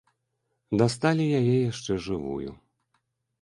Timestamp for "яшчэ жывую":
1.71-2.51